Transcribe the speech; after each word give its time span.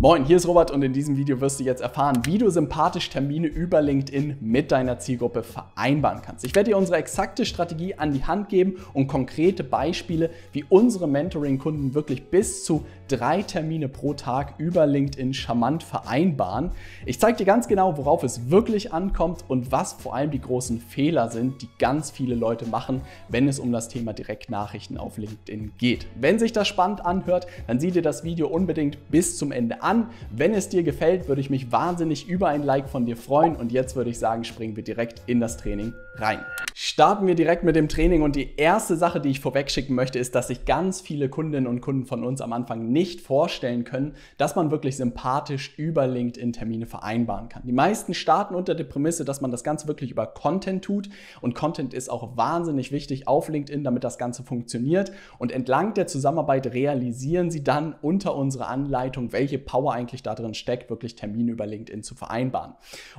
Moin, 0.00 0.24
hier 0.24 0.36
ist 0.36 0.46
Robert 0.46 0.70
und 0.70 0.80
in 0.82 0.92
diesem 0.92 1.16
Video 1.16 1.40
wirst 1.40 1.58
du 1.58 1.64
jetzt 1.64 1.80
erfahren, 1.80 2.22
wie 2.24 2.38
du 2.38 2.50
sympathisch 2.50 3.10
Termine 3.10 3.48
über 3.48 3.82
LinkedIn 3.82 4.36
mit 4.40 4.70
deiner 4.70 5.00
Zielgruppe 5.00 5.42
vereinbaren 5.42 6.22
kannst. 6.22 6.44
Ich 6.44 6.54
werde 6.54 6.70
dir 6.70 6.76
unsere 6.76 6.98
exakte 6.98 7.44
Strategie 7.44 7.96
an 7.96 8.12
die 8.12 8.22
Hand 8.24 8.48
geben 8.48 8.76
und 8.92 9.08
konkrete 9.08 9.64
Beispiele, 9.64 10.30
wie 10.52 10.64
unsere 10.68 11.08
Mentoring-Kunden 11.08 11.94
wirklich 11.94 12.30
bis 12.30 12.64
zu 12.64 12.86
drei 13.08 13.42
Termine 13.42 13.88
pro 13.88 14.14
Tag 14.14 14.54
über 14.58 14.86
LinkedIn 14.86 15.34
charmant 15.34 15.82
vereinbaren. 15.82 16.70
Ich 17.04 17.18
zeige 17.18 17.38
dir 17.38 17.46
ganz 17.46 17.66
genau, 17.66 17.96
worauf 17.96 18.22
es 18.22 18.50
wirklich 18.50 18.92
ankommt 18.92 19.46
und 19.48 19.72
was 19.72 19.94
vor 19.94 20.14
allem 20.14 20.30
die 20.30 20.40
großen 20.40 20.78
Fehler 20.78 21.28
sind, 21.28 21.62
die 21.62 21.68
ganz 21.80 22.12
viele 22.12 22.36
Leute 22.36 22.66
machen, 22.66 23.00
wenn 23.28 23.48
es 23.48 23.58
um 23.58 23.72
das 23.72 23.88
Thema 23.88 24.12
Direktnachrichten 24.12 24.96
auf 24.96 25.18
LinkedIn 25.18 25.72
geht. 25.76 26.06
Wenn 26.20 26.38
sich 26.38 26.52
das 26.52 26.68
spannend 26.68 27.04
anhört, 27.04 27.48
dann 27.66 27.80
sieh 27.80 27.90
dir 27.90 28.02
das 28.02 28.22
Video 28.22 28.46
unbedingt 28.46 29.10
bis 29.10 29.36
zum 29.36 29.50
Ende 29.50 29.82
an 29.82 29.87
an. 29.88 30.10
Wenn 30.30 30.54
es 30.54 30.68
dir 30.68 30.82
gefällt, 30.82 31.28
würde 31.28 31.40
ich 31.40 31.50
mich 31.50 31.72
wahnsinnig 31.72 32.28
über 32.28 32.48
ein 32.48 32.62
Like 32.62 32.88
von 32.88 33.06
dir 33.06 33.16
freuen. 33.16 33.56
Und 33.56 33.72
jetzt 33.72 33.96
würde 33.96 34.10
ich 34.10 34.18
sagen, 34.18 34.44
springen 34.44 34.76
wir 34.76 34.84
direkt 34.84 35.22
in 35.26 35.40
das 35.40 35.56
Training 35.56 35.94
rein. 36.16 36.40
Starten 36.80 37.26
wir 37.26 37.34
direkt 37.34 37.64
mit 37.64 37.74
dem 37.74 37.88
Training 37.88 38.22
und 38.22 38.36
die 38.36 38.54
erste 38.56 38.96
Sache, 38.96 39.20
die 39.20 39.30
ich 39.30 39.40
vorweg 39.40 39.68
schicken 39.68 39.96
möchte, 39.96 40.20
ist, 40.20 40.36
dass 40.36 40.46
sich 40.46 40.64
ganz 40.64 41.00
viele 41.00 41.28
Kundinnen 41.28 41.66
und 41.66 41.80
Kunden 41.80 42.06
von 42.06 42.22
uns 42.22 42.40
am 42.40 42.52
Anfang 42.52 42.92
nicht 42.92 43.20
vorstellen 43.20 43.82
können, 43.82 44.14
dass 44.36 44.54
man 44.54 44.70
wirklich 44.70 44.96
sympathisch 44.96 45.74
über 45.76 46.06
LinkedIn 46.06 46.52
Termine 46.52 46.86
vereinbaren 46.86 47.48
kann. 47.48 47.64
Die 47.64 47.72
meisten 47.72 48.14
starten 48.14 48.54
unter 48.54 48.76
der 48.76 48.84
Prämisse, 48.84 49.24
dass 49.24 49.40
man 49.40 49.50
das 49.50 49.64
Ganze 49.64 49.88
wirklich 49.88 50.12
über 50.12 50.28
Content 50.28 50.84
tut 50.84 51.08
und 51.40 51.56
Content 51.56 51.94
ist 51.94 52.10
auch 52.10 52.36
wahnsinnig 52.36 52.92
wichtig 52.92 53.26
auf 53.26 53.48
LinkedIn, 53.48 53.82
damit 53.82 54.04
das 54.04 54.16
Ganze 54.16 54.44
funktioniert 54.44 55.10
und 55.38 55.50
entlang 55.50 55.94
der 55.94 56.06
Zusammenarbeit 56.06 56.72
realisieren 56.72 57.50
sie 57.50 57.64
dann 57.64 57.96
unter 58.02 58.36
unserer 58.36 58.68
Anleitung, 58.68 59.32
welche 59.32 59.58
Power 59.58 59.94
eigentlich 59.94 60.22
da 60.22 60.36
drin 60.36 60.54
steckt, 60.54 60.90
wirklich 60.90 61.16
Termine 61.16 61.50
über 61.50 61.66
LinkedIn 61.66 62.04
zu 62.04 62.14
vereinbaren. 62.14 62.74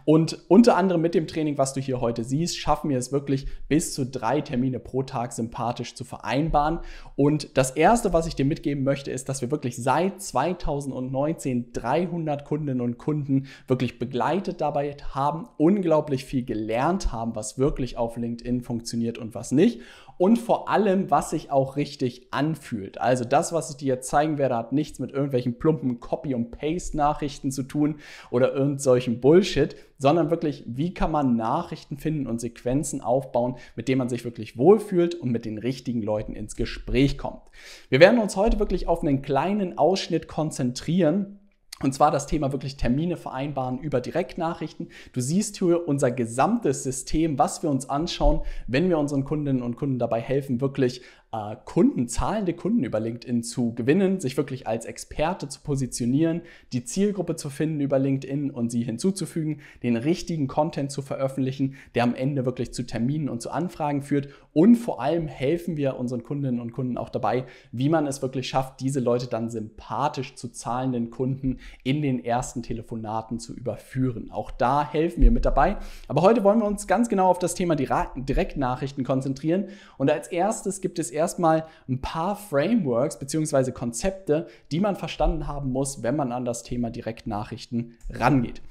Und 0.06 0.46
unter 0.48 0.78
anderem 0.78 1.02
mit 1.02 1.14
dem 1.14 1.28
Training, 1.28 1.58
was 1.58 1.74
du 1.74 1.82
hier 1.82 2.00
heute 2.00 2.24
siehst, 2.24 2.58
schaffen 2.58 2.90
wir 2.90 2.98
es 2.98 3.12
wirklich 3.12 3.49
bis 3.68 3.94
zu 3.94 4.06
drei 4.06 4.42
Termine 4.42 4.80
pro 4.80 5.04
Tag 5.04 5.34
sympathisch 5.34 5.96
zu 5.96 6.04
vereinbaren. 6.04 6.80
Und 7.16 7.58
das 7.58 7.72
erste, 7.72 8.14
was 8.14 8.28
ich 8.28 8.36
dir 8.36 8.46
mitgeben 8.46 8.84
möchte, 8.84 9.12
ist, 9.12 9.30
dass 9.30 9.42
wir 9.42 9.52
wirklich 9.52 9.78
seit 9.78 10.22
2019 10.22 11.72
300 11.74 12.46
Kundinnen 12.46 12.82
und 12.82 12.98
Kunden 12.98 13.48
wirklich 13.68 14.00
begleitet 14.00 14.62
dabei 14.62 14.96
haben, 15.14 15.48
unglaublich 15.58 16.26
viel 16.26 16.44
gelernt 16.44 17.12
haben, 17.12 17.36
was 17.36 17.58
wirklich 17.58 17.98
auf 17.98 18.18
LinkedIn 18.18 18.62
funktioniert 18.62 19.18
und 19.18 19.36
was 19.36 19.52
nicht 19.52 19.80
und 20.20 20.38
vor 20.38 20.68
allem, 20.68 21.10
was 21.10 21.30
sich 21.30 21.50
auch 21.50 21.78
richtig 21.78 22.28
anfühlt. 22.32 23.00
Also 23.00 23.24
das, 23.24 23.54
was 23.54 23.70
ich 23.70 23.78
dir 23.78 23.96
jetzt 23.96 24.10
zeigen 24.10 24.38
werde, 24.38 24.58
hat 24.58 24.74
nichts 24.74 25.00
mit 25.00 25.12
irgendwelchen 25.12 25.58
plumpen 25.58 26.02
Copy- 26.02 26.36
und 26.36 26.52
Paste-Nachrichten 26.52 27.52
zu 27.52 27.64
tun 27.64 28.00
oder 28.30 28.54
irgendwelchen 28.54 29.22
Bullshit, 29.22 29.78
sondern 29.98 30.30
wirklich, 30.30 30.66
wie 30.68 30.94
kann 30.94 31.12
man 31.12 31.38
Nachrichten 31.38 31.98
finden 31.98 32.28
und 32.28 32.42
Sequenzen 32.42 33.00
aufbauen, 33.00 33.56
mit 33.78 33.88
denen 33.88 34.00
man 34.00 34.10
sich 34.10 34.26
wirklich 34.26 34.58
wohlfühlt 34.58 35.16
und 35.16 35.32
mit 35.32 35.46
den 35.46 35.58
richtigen 35.58 36.02
Leuten 36.02 36.34
ins 36.34 36.58
Gespräch 36.58 37.18
kommt. 37.18 37.44
Wir 37.88 38.02
werden 38.02 38.20
uns 38.20 38.36
heute 38.36 38.60
wirklich 38.60 38.90
auf 38.90 39.02
einen 39.02 39.22
kleinen 39.22 39.78
Ausschnitt 39.78 40.28
konzentrieren, 40.28 41.40
und 41.82 41.94
zwar 41.94 42.12
das 42.12 42.28
Thema 42.28 42.52
wirklich 42.52 42.76
Termine 42.78 43.18
vereinbaren 43.18 43.80
über 43.80 44.02
Direktnachrichten. 44.02 44.90
Du 45.14 45.22
siehst 45.22 45.58
hier 45.58 45.88
unser 45.88 46.12
gesamtes 46.12 46.84
System, 46.84 47.40
was 47.40 47.64
wir 47.64 47.70
uns 47.70 47.90
anschauen, 47.90 48.42
wenn 48.68 48.90
wir 48.90 48.98
unseren 48.98 49.24
Kundinnen 49.24 49.62
und 49.62 49.76
Kunden 49.78 50.00
dabei 50.00 50.20
helfen, 50.20 50.62
wirklich 50.62 51.02
äh, 51.32 51.56
Kunden, 51.66 52.08
zahlende 52.08 52.54
Kunden 52.54 52.84
über 52.84 53.00
LinkedIn 53.00 53.44
zu 53.44 53.74
gewinnen, 53.76 54.20
sich 54.20 54.36
wirklich 54.38 54.68
als 54.68 54.86
Experte 54.86 55.48
zu 55.48 55.62
positionieren, 55.62 56.42
die 56.74 56.84
Zielgruppe 56.86 57.36
zu 57.36 57.50
finden 57.50 57.82
über 57.82 58.00
LinkedIn 58.00 58.50
und 58.50 58.72
sie 58.72 58.84
hinzuzufügen, 58.84 59.62
den 59.84 59.96
richtigen 59.96 60.48
Content 60.48 60.92
zu 60.92 61.02
veröffentlichen, 61.02 61.76
der 61.94 62.04
am 62.04 62.16
Ende 62.16 62.46
wirklich 62.46 62.74
zu 62.74 62.84
Terminen 62.84 63.30
und 63.30 63.42
zu 63.42 63.52
Anfragen 63.52 64.02
führt. 64.02 64.30
Und 64.54 64.76
vor 64.76 65.02
allem 65.02 65.28
helfen 65.28 65.78
wir 65.78 65.98
unseren 65.98 66.24
Kundinnen 66.24 66.60
und 66.60 66.72
Kunden 66.72 66.98
auch 66.98 67.10
dabei, 67.10 67.46
wie 67.72 67.90
man 67.90 68.08
es 68.08 68.22
wirklich 68.24 68.48
schafft, 68.48 68.80
diese 68.80 69.00
Leute 69.00 69.28
dann 69.28 69.52
sympathisch 69.52 70.36
zu 70.36 70.50
zahlenden 70.50 71.12
Kunden 71.12 71.60
in 71.84 72.02
den 72.02 72.24
ersten 72.24 72.64
Telefonaten 72.64 73.40
zu 73.40 73.54
überführen. 73.54 74.32
Auch 74.32 74.50
da 74.50 74.90
helfen 74.90 75.22
wir 75.22 75.30
mit 75.30 75.46
dabei. 75.46 75.78
Aber 76.08 76.24
heute 76.24 76.44
wollen 76.44 76.60
wir 76.60 76.66
uns 76.66 76.88
ganz 76.88 77.08
genau 77.10 77.30
auf 77.30 77.38
das 77.38 77.54
Thema 77.54 77.76
Direktnachrichten 77.76 79.04
konzentrieren. 79.04 79.68
Und 79.98 80.10
als 80.10 80.28
erstes 80.28 80.82
gibt 80.82 80.98
es 80.98 81.12
erstmal 81.20 81.66
ein 81.88 82.02
paar 82.02 82.36
Frameworks 82.36 83.20
bzw. 83.20 83.72
Konzepte, 83.72 84.48
die 84.72 84.80
man 84.80 84.96
verstanden 84.96 85.48
haben 85.48 85.72
muss, 85.72 86.02
wenn 86.02 86.16
man 86.16 86.32
an 86.32 86.46
das 86.46 86.64
Thema 86.64 86.90
Direktnachrichten 86.90 87.98
rangeht. 88.10 88.62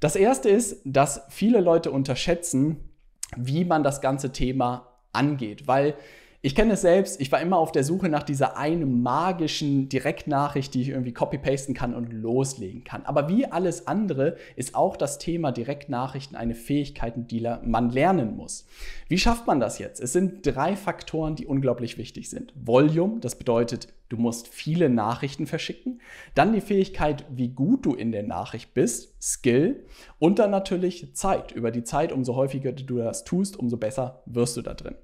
Das 0.00 0.16
erste 0.16 0.48
ist, 0.48 0.80
dass 0.84 1.22
viele 1.28 1.60
Leute 1.60 1.90
unterschätzen, 1.90 2.88
wie 3.36 3.64
man 3.64 3.82
das 3.82 4.00
ganze 4.00 4.32
Thema 4.32 4.88
angeht, 5.12 5.66
weil 5.66 5.94
ich 6.42 6.54
kenne 6.54 6.72
es 6.72 6.80
selbst, 6.80 7.20
ich 7.20 7.30
war 7.30 7.40
immer 7.40 7.58
auf 7.58 7.70
der 7.70 7.84
Suche 7.84 8.08
nach 8.08 8.22
dieser 8.22 8.56
einen 8.56 9.02
magischen 9.02 9.90
Direktnachricht, 9.90 10.72
die 10.72 10.80
ich 10.80 10.88
irgendwie 10.88 11.12
copy-pasten 11.12 11.74
kann 11.74 11.94
und 11.94 12.12
loslegen 12.12 12.82
kann. 12.82 13.04
Aber 13.04 13.28
wie 13.28 13.44
alles 13.44 13.86
andere 13.86 14.36
ist 14.56 14.74
auch 14.74 14.96
das 14.96 15.18
Thema 15.18 15.52
Direktnachrichten 15.52 16.36
eine 16.36 16.54
Fähigkeit, 16.54 17.14
die 17.16 17.46
man 17.64 17.90
lernen 17.90 18.36
muss. 18.36 18.66
Wie 19.08 19.18
schafft 19.18 19.46
man 19.46 19.60
das 19.60 19.78
jetzt? 19.78 20.00
Es 20.00 20.14
sind 20.14 20.46
drei 20.46 20.76
Faktoren, 20.76 21.36
die 21.36 21.46
unglaublich 21.46 21.98
wichtig 21.98 22.30
sind. 22.30 22.54
Volume, 22.56 23.20
das 23.20 23.36
bedeutet, 23.36 23.88
du 24.10 24.16
musst 24.16 24.48
viele 24.48 24.90
Nachrichten 24.90 25.46
verschicken. 25.46 26.00
Dann 26.34 26.52
die 26.52 26.60
Fähigkeit, 26.60 27.24
wie 27.30 27.48
gut 27.48 27.86
du 27.86 27.94
in 27.94 28.12
der 28.12 28.24
Nachricht 28.24 28.74
bist, 28.74 29.14
Skill. 29.22 29.86
Und 30.18 30.38
dann 30.38 30.50
natürlich 30.50 31.14
Zeit. 31.14 31.52
Über 31.52 31.70
die 31.70 31.84
Zeit, 31.84 32.12
umso 32.12 32.34
häufiger 32.34 32.72
du 32.72 32.98
das 32.98 33.24
tust, 33.24 33.56
umso 33.56 33.78
besser 33.78 34.22
wirst 34.26 34.56
du 34.56 34.62
da 34.62 34.74
drin. 34.74 34.96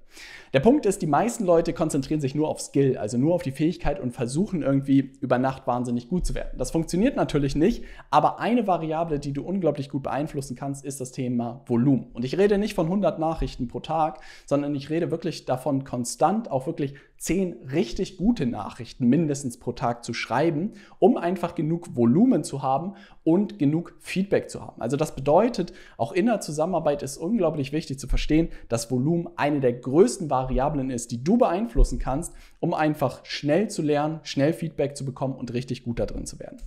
Der 0.52 0.60
Punkt 0.60 0.86
ist, 0.86 1.02
die 1.02 1.06
meisten 1.06 1.44
Leute 1.44 1.72
konzentrieren 1.72 2.20
sich 2.20 2.34
nur 2.34 2.48
auf 2.48 2.60
Skill, 2.60 2.96
also 2.96 3.18
nur 3.18 3.34
auf 3.34 3.42
die 3.42 3.50
Fähigkeit 3.50 4.00
und 4.00 4.12
versuchen 4.12 4.62
irgendwie 4.62 5.12
über 5.20 5.38
Nacht 5.38 5.66
wahnsinnig 5.66 6.08
gut 6.08 6.24
zu 6.24 6.34
werden. 6.34 6.58
Das 6.58 6.70
funktioniert 6.70 7.16
natürlich 7.16 7.56
nicht, 7.56 7.84
aber 8.10 8.38
eine 8.38 8.66
Variable, 8.66 9.18
die 9.18 9.32
du 9.32 9.42
unglaublich 9.42 9.90
gut 9.90 10.04
beeinflussen 10.04 10.56
kannst, 10.56 10.84
ist 10.84 11.00
das 11.00 11.12
Thema 11.12 11.62
Volumen. 11.66 12.06
Und 12.14 12.24
ich 12.24 12.38
rede 12.38 12.58
nicht 12.58 12.74
von 12.74 12.86
100 12.86 13.18
Nachrichten 13.18 13.68
pro 13.68 13.80
Tag, 13.80 14.20
sondern 14.46 14.74
ich 14.74 14.88
rede 14.88 15.10
wirklich 15.10 15.44
davon, 15.44 15.84
konstant 15.84 16.50
auch 16.50 16.66
wirklich 16.66 16.94
zehn 17.18 17.54
richtig 17.72 18.16
gute 18.16 18.46
Nachrichten 18.46 19.06
mindestens 19.06 19.58
pro 19.58 19.72
Tag 19.72 20.04
zu 20.04 20.12
schreiben, 20.12 20.72
um 20.98 21.16
einfach 21.16 21.54
genug 21.54 21.96
Volumen 21.96 22.44
zu 22.44 22.62
haben 22.62 22.94
und 23.24 23.58
genug 23.58 23.94
Feedback 24.00 24.50
zu 24.50 24.60
haben. 24.60 24.80
Also 24.80 24.96
das 24.96 25.14
bedeutet, 25.14 25.72
auch 25.96 26.12
in 26.12 26.26
der 26.26 26.40
Zusammenarbeit 26.40 27.02
ist 27.02 27.16
unglaublich 27.16 27.72
wichtig 27.72 27.98
zu 27.98 28.06
verstehen, 28.06 28.48
dass 28.68 28.90
Volumen 28.90 29.28
eine 29.36 29.60
der 29.60 29.72
größten 29.72 30.30
Variablen 30.30 30.90
ist, 30.90 31.10
die 31.10 31.24
du 31.24 31.38
beeinflussen 31.38 31.98
kannst, 31.98 32.34
um 32.60 32.74
einfach 32.74 33.24
schnell 33.24 33.68
zu 33.68 33.82
lernen, 33.82 34.20
schnell 34.22 34.52
Feedback 34.52 34.96
zu 34.96 35.04
bekommen 35.04 35.34
und 35.34 35.52
richtig 35.52 35.84
gut 35.84 35.98
da 35.98 36.06
drin 36.06 36.26
zu 36.26 36.38
werden. 36.38 36.58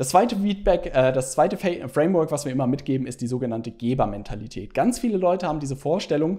Das 0.00 0.08
zweite 0.08 0.36
Feedback, 0.36 0.92
äh, 0.94 1.12
das 1.12 1.32
zweite 1.32 1.58
Framework, 1.58 2.30
was 2.30 2.46
wir 2.46 2.52
immer 2.52 2.66
mitgeben, 2.66 3.06
ist 3.06 3.20
die 3.20 3.26
sogenannte 3.26 3.70
Gebermentalität. 3.70 4.72
Ganz 4.72 4.98
viele 4.98 5.18
Leute 5.18 5.46
haben 5.46 5.60
diese 5.60 5.76
Vorstellung, 5.76 6.38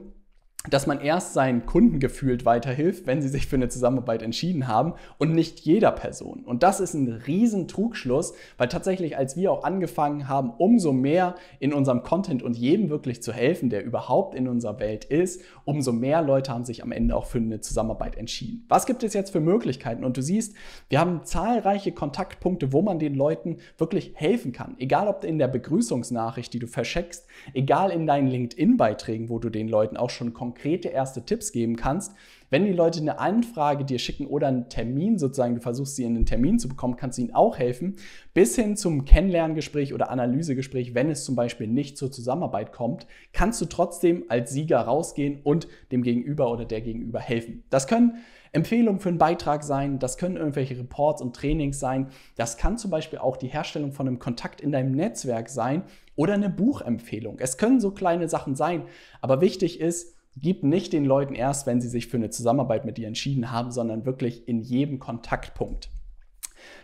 dass 0.70 0.86
man 0.86 1.02
erst 1.02 1.34
seinen 1.34 1.66
Kunden 1.66 2.00
gefühlt 2.00 2.46
weiterhilft, 2.46 3.08
wenn 3.08 3.22
sie 3.22 3.30
sich 3.30 3.48
für 3.48 3.56
eine 3.56 3.70
Zusammenarbeit 3.70 4.22
entschieden 4.22 4.68
haben 4.68 4.94
und 5.18 5.34
nicht 5.34 5.60
jeder 5.62 5.92
Person. 5.92 6.44
Und 6.46 6.62
das 6.62 6.80
ist 6.80 6.94
ein 6.94 7.08
riesen 7.08 7.68
Trugschluss, 7.68 8.34
weil 8.58 8.68
tatsächlich, 8.68 9.18
als 9.18 9.36
wir 9.36 9.52
auch 9.52 9.64
angefangen 9.64 10.28
haben, 10.28 10.52
umso 10.52 10.94
mehr 10.94 11.34
in 11.60 11.74
unserem 11.74 12.04
Content 12.04 12.44
und 12.44 12.56
jedem 12.56 12.90
wirklich 12.90 13.24
zu 13.24 13.34
helfen, 13.34 13.72
der 13.72 13.84
überhaupt 13.84 14.36
in 14.36 14.48
unserer 14.48 14.80
Welt 14.80 15.04
ist, 15.06 15.42
umso 15.66 15.92
mehr 15.94 16.22
Leute 16.22 16.52
haben 16.52 16.66
sich 16.66 16.84
am 16.84 16.92
Ende 16.92 17.16
auch 17.16 17.26
für 17.26 17.40
eine 17.40 17.60
Zusammenarbeit 17.62 18.16
entschieden. 18.16 18.66
Was 18.70 18.86
gibt 18.86 19.02
es 19.04 19.14
jetzt 19.14 19.32
für 19.32 19.40
Möglichkeiten? 19.40 20.04
Und 20.04 20.16
du 20.16 20.22
siehst, 20.22 20.56
wir 20.90 21.00
haben 21.00 21.22
zahlreiche 21.24 21.92
Kontaktpunkte, 21.92 22.72
wo 22.72 22.84
man 22.84 23.00
den 23.00 23.16
Leuten 23.16 23.58
wirklich 23.80 24.12
helfen 24.14 24.52
kann. 24.52 24.76
Egal 24.78 25.08
ob 25.08 25.24
in 25.24 25.40
der 25.40 25.48
Begrüßungsnachricht, 25.48 26.54
die 26.54 26.60
du 26.60 26.68
verscheckst, 26.68 27.26
egal 27.56 27.90
in 27.90 28.06
deinen 28.06 28.28
LinkedIn-Beiträgen, 28.28 29.30
wo 29.30 29.40
du 29.40 29.50
den 29.50 29.68
Leuten 29.68 29.98
auch 29.98 30.12
schon 30.12 30.34
konkret 30.34 30.51
konkrete 30.52 30.90
erste 30.90 31.24
Tipps 31.24 31.52
geben 31.52 31.76
kannst. 31.76 32.14
Wenn 32.50 32.66
die 32.66 32.74
Leute 32.74 33.00
eine 33.00 33.20
Anfrage 33.20 33.86
dir 33.86 33.98
schicken 33.98 34.28
oder 34.28 34.48
einen 34.48 34.68
Termin 34.68 35.18
sozusagen, 35.18 35.56
du 35.56 35.62
versuchst 35.62 35.96
sie 35.96 36.04
in 36.04 36.18
einen 36.18 36.26
Termin 36.26 36.60
zu 36.60 36.68
bekommen, 36.68 36.98
kannst 36.98 37.18
du 37.18 37.22
ihnen 37.22 37.34
auch 37.34 37.58
helfen, 37.58 37.96
bis 38.34 38.58
hin 38.58 38.76
zum 38.76 39.06
Kennenlerngespräch 39.06 39.94
oder 39.94 40.10
Analysegespräch, 40.10 40.94
wenn 40.94 41.10
es 41.10 41.24
zum 41.24 41.38
Beispiel 41.38 41.68
nicht 41.68 41.98
zur 41.98 42.12
Zusammenarbeit 42.12 42.74
kommt, 42.74 43.08
kannst 43.32 43.62
du 43.62 43.66
trotzdem 43.66 44.26
als 44.28 44.52
Sieger 44.52 44.82
rausgehen 44.82 45.40
und 45.44 45.70
dem 45.94 46.04
Gegenüber 46.04 46.52
oder 46.52 46.66
der 46.66 46.82
Gegenüber 46.82 47.22
helfen. 47.22 47.64
Das 47.70 47.88
können 47.88 48.18
Empfehlungen 48.52 49.00
für 49.00 49.08
einen 49.08 49.18
Beitrag 49.18 49.64
sein, 49.64 49.98
das 49.98 50.18
können 50.18 50.36
irgendwelche 50.36 50.78
Reports 50.78 51.22
und 51.22 51.34
Trainings 51.34 51.80
sein, 51.80 52.10
das 52.36 52.58
kann 52.58 52.78
zum 52.78 52.92
Beispiel 52.92 53.20
auch 53.20 53.38
die 53.38 53.48
Herstellung 53.48 53.94
von 53.94 54.10
einem 54.10 54.20
Kontakt 54.20 54.60
in 54.60 54.74
deinem 54.74 54.92
Netzwerk 54.92 55.48
sein 55.48 55.84
oder 56.18 56.34
eine 56.34 56.50
Buchempfehlung. 56.50 57.40
Es 57.40 57.58
können 57.58 57.80
so 57.80 57.92
kleine 57.92 58.28
Sachen 58.28 58.56
sein, 58.56 58.84
aber 59.22 59.40
wichtig 59.40 59.80
ist, 59.80 60.18
Gib 60.38 60.64
nicht 60.64 60.94
den 60.94 61.06
Leuten 61.06 61.36
erst, 61.36 61.68
wenn 61.68 61.82
sie 61.82 61.90
sich 61.90 62.08
für 62.08 62.18
eine 62.18 62.30
Zusammenarbeit 62.30 62.86
mit 62.86 62.98
dir 62.98 63.08
entschieden 63.08 63.52
haben, 63.52 63.72
sondern 63.72 64.06
wirklich 64.06 64.48
in 64.48 64.62
jedem 64.62 65.00
Kontaktpunkt. 65.00 65.90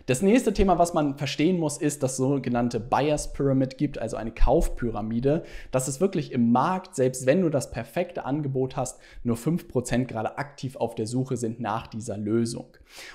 Das 0.08 0.22
nächste 0.22 0.54
Thema, 0.54 0.80
was 0.80 0.94
man 0.94 1.18
verstehen 1.18 1.60
muss, 1.60 1.78
ist, 1.80 2.02
dass 2.02 2.14
es 2.14 2.18
sogenannte 2.18 2.80
Buyers 2.80 3.34
Pyramid 3.34 3.78
gibt, 3.78 4.00
also 4.00 4.16
eine 4.16 4.32
Kaufpyramide. 4.32 5.44
Das 5.72 5.90
ist 5.90 6.00
wirklich 6.00 6.32
im 6.32 6.54
Markt, 6.54 6.96
selbst 6.96 7.26
wenn 7.26 7.42
du 7.42 7.50
das 7.50 7.72
perfekte 7.72 8.24
Angebot 8.24 8.78
hast, 8.78 9.02
nur 9.24 9.36
5% 9.36 10.06
gerade 10.06 10.38
aktiv 10.38 10.78
auf 10.78 10.96
der 10.96 11.08
Suche 11.08 11.36
sind 11.36 11.60
nach 11.60 11.88
dieser 11.88 12.18
Lösung. 12.18 12.68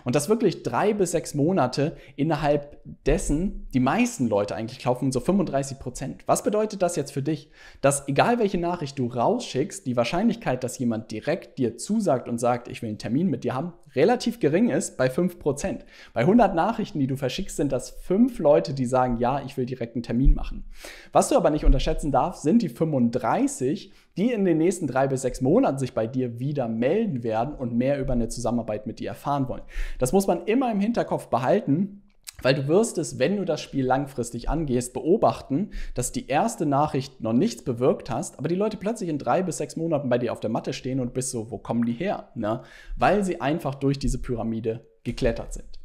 Und 0.05 0.15
das 0.15 0.29
wirklich 0.29 0.65
drei 0.65 0.93
bis 0.93 1.12
sechs 1.12 1.33
Monate 1.33 1.97
innerhalb 2.17 2.79
dessen 3.06 3.67
die 3.73 3.81
meisten 3.81 4.27
Leute 4.29 4.55
eigentlich 4.55 4.85
kaufen 4.85 5.12
so 5.12 5.21
35 5.21 5.79
Prozent. 5.79 6.23
Was 6.27 6.43
bedeutet 6.43 6.83
das 6.83 6.97
jetzt 6.97 7.12
für 7.12 7.23
dich? 7.23 7.50
Dass 7.81 8.06
egal 8.06 8.39
welche 8.39 8.59
Nachricht 8.59 8.99
du 8.99 9.06
rausschickst, 9.06 9.87
die 9.87 9.97
Wahrscheinlichkeit, 9.97 10.62
dass 10.62 10.79
jemand 10.79 11.11
direkt 11.11 11.59
dir 11.59 11.79
zusagt 11.79 12.29
und 12.29 12.37
sagt, 12.37 12.69
ich 12.69 12.83
will 12.83 12.91
einen 12.91 12.99
Termin 12.99 13.29
mit 13.29 13.44
dir 13.44 13.55
haben, 13.55 13.73
relativ 13.94 14.41
gering 14.41 14.69
ist 14.71 14.97
bei 14.97 15.09
5 15.09 15.39
Prozent. 15.39 15.85
Bei 16.12 16.21
100 16.21 16.55
Nachrichten, 16.55 16.81
die 16.90 17.06
du 17.06 17.17
verschickst, 17.17 17.56
sind 17.56 17.70
das 17.70 17.90
fünf 17.90 18.38
Leute, 18.38 18.75
die 18.75 18.87
sagen, 18.87 19.19
ja, 19.19 19.43
ich 19.44 19.56
will 19.56 19.67
direkt 19.67 19.94
einen 19.94 20.02
Termin 20.02 20.34
machen. 20.34 20.64
Was 21.12 21.29
du 21.29 21.37
aber 21.37 21.50
nicht 21.50 21.64
unterschätzen 21.64 22.11
darfst, 22.11 22.43
sind 22.43 22.62
die 22.62 22.69
35, 22.69 23.93
die 24.17 24.32
in 24.32 24.44
den 24.44 24.58
nächsten 24.58 24.87
drei 24.87 25.06
bis 25.06 25.23
sechs 25.23 25.40
Monaten 25.40 25.79
sich 25.79 25.94
bei 25.94 26.06
dir 26.06 26.40
wieder 26.40 26.69
melden 26.69 27.23
werden 27.23 27.55
und 27.55 27.75
mehr 27.75 28.00
über 28.00 28.12
eine 28.12 28.29
Zusammenarbeit 28.29 28.87
mit 28.87 28.99
dir 28.99 29.08
erfahren 29.08 29.49
wollen. 29.49 29.62
Das 29.99 30.12
muss 30.12 30.26
man 30.26 30.44
immer 30.46 30.70
im 30.70 30.81
Hinterkopf 30.81 31.29
behalten. 31.29 32.02
Weil 32.43 32.55
du 32.55 32.67
wirst 32.67 32.99
es, 32.99 33.19
wenn 33.20 33.37
du 33.37 33.44
das 33.44 33.61
Spiel 33.61 33.87
langfristig 33.87 34.49
angehst, 34.49 34.94
beobachten, 34.94 35.70
dass 35.94 36.11
die 36.11 36.26
erste 36.26 36.67
Nachricht 36.67 37.20
noch 37.20 37.32
nichts 37.32 37.62
bewirkt 37.62 38.11
hast, 38.11 38.38
aber 38.38 38.49
die 38.49 38.56
Leute 38.56 38.76
plötzlich 38.76 39.08
in 39.08 39.19
drei 39.19 39.43
bis 39.43 39.58
sechs 39.58 39.76
Monaten 39.76 40.08
bei 40.08 40.19
dir 40.19 40.32
auf 40.32 40.40
der 40.40 40.50
Matte 40.50 40.73
stehen 40.73 40.99
und 40.99 41.14
bist 41.14 41.31
so, 41.31 41.50
wo 41.52 41.58
kommen 41.58 41.84
die 41.84 41.93
her? 41.93 42.31
Ne? 42.34 42.62
Weil 42.96 43.23
sie 43.23 43.40
einfach 43.40 43.76
durch 43.76 43.99
diese 43.99 44.20
Pyramide 44.20 44.84
geklettert 45.05 45.52
sind. 45.52 45.81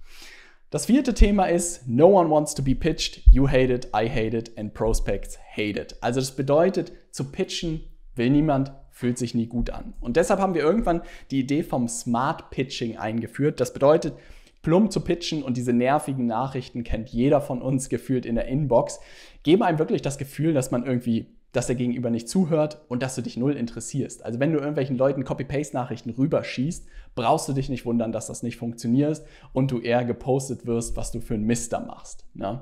Das 0.70 0.88
vierte 0.88 1.14
Thema 1.14 1.46
ist, 1.46 1.88
no 1.88 2.08
one 2.20 2.30
wants 2.30 2.54
to 2.54 2.62
be 2.62 2.76
pitched, 2.76 3.22
you 3.32 3.48
hate 3.48 3.74
it, 3.74 3.86
I 3.96 4.10
hate 4.10 4.36
it 4.36 4.52
and 4.58 4.74
prospects 4.74 5.40
hate 5.56 5.80
it. 5.80 5.96
Also 6.02 6.20
das 6.20 6.36
bedeutet, 6.36 6.92
zu 7.10 7.32
pitchen 7.32 7.80
will 8.16 8.30
niemand, 8.30 8.74
fühlt 8.92 9.18
sich 9.18 9.34
nie 9.34 9.48
gut 9.48 9.70
an. 9.70 9.94
Und 10.02 10.18
deshalb 10.18 10.42
haben 10.42 10.56
wir 10.56 10.62
irgendwann 10.62 11.04
die 11.32 11.40
Idee 11.40 11.64
vom 11.64 11.88
Smart 11.88 12.50
Pitching 12.50 12.98
eingeführt. 12.98 13.62
Das 13.62 13.72
bedeutet, 13.72 14.16
plump 14.62 14.92
zu 14.92 15.00
pitchen 15.00 15.42
und 15.42 15.56
diese 15.56 15.72
nervigen 15.72 16.26
Nachrichten 16.26 16.84
kennt 16.84 17.08
jeder 17.10 17.40
von 17.40 17.62
uns 17.62 17.88
gefühlt 17.88 18.26
in 18.26 18.36
der 18.36 18.48
Inbox, 18.48 19.00
geben 19.44 19.64
einem 19.64 19.80
wirklich 19.80 20.02
das 20.02 20.18
Gefühl, 20.18 20.54
dass 20.54 20.72
man 20.72 20.86
irgendwie 20.86 21.37
dass 21.54 21.68
der 21.68 21.76
Gegenüber 21.76 22.10
nicht 22.10 22.30
zuhört 22.30 22.82
und 22.88 23.02
dass 23.02 23.16
du 23.16 23.22
dich 23.22 23.38
null 23.38 23.54
interessierst. 23.54 24.24
Also 24.24 24.40
wenn 24.40 24.52
du 24.52 24.60
irgendwelchen 24.60 24.98
Leuten 24.98 25.24
Copy-Paste-Nachrichten 25.24 26.12
rüberschießt, 26.12 26.88
brauchst 27.16 27.48
du 27.48 27.54
dich 27.54 27.70
nicht 27.70 27.86
wundern, 27.86 28.12
dass 28.12 28.28
das 28.28 28.44
nicht 28.44 28.58
funktioniert 28.58 29.24
und 29.54 29.72
du 29.72 29.80
eher 29.80 30.06
gepostet 30.06 30.66
wirst, 30.66 30.96
was 30.98 31.12
du 31.12 31.20
für 31.20 31.34
ein 31.34 31.44
Mister 31.44 31.80
machst. 31.80 32.26
Ne? 32.34 32.62